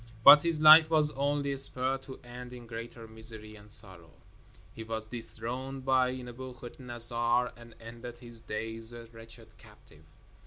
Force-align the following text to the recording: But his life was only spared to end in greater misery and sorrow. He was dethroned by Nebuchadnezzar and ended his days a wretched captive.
But 0.23 0.41
his 0.41 0.59
life 0.59 0.89
was 0.89 1.11
only 1.11 1.55
spared 1.57 2.01
to 2.09 2.19
end 2.23 2.53
in 2.53 2.65
greater 2.65 3.07
misery 3.07 3.55
and 3.55 3.69
sorrow. 3.69 4.09
He 4.73 4.83
was 4.83 5.05
dethroned 5.05 5.85
by 5.85 6.15
Nebuchadnezzar 6.15 7.53
and 7.55 7.75
ended 7.79 8.17
his 8.17 8.41
days 8.41 8.93
a 8.93 9.05
wretched 9.13 9.55
captive. 9.59 10.05